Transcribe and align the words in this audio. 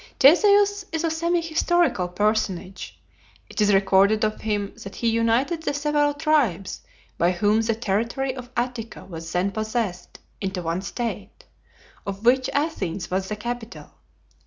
Theseus 0.19 0.83
is 0.91 1.03
a 1.03 1.11
semi 1.11 1.41
historical 1.41 2.07
personage. 2.07 2.99
It 3.51 3.61
is 3.61 3.71
recorded 3.71 4.23
of 4.23 4.41
him 4.41 4.73
that 4.83 4.95
he 4.95 5.07
united 5.07 5.61
the 5.61 5.75
several 5.75 6.15
tribes 6.15 6.81
by 7.19 7.33
whom 7.33 7.61
the 7.61 7.75
territory 7.75 8.35
of 8.35 8.49
Attica 8.57 9.05
was 9.05 9.31
then 9.31 9.51
possessed 9.51 10.17
into 10.41 10.63
one 10.63 10.81
state, 10.81 11.45
of 12.03 12.25
which 12.25 12.49
Athens 12.51 13.11
was 13.11 13.27
the 13.29 13.35
capital. 13.35 13.91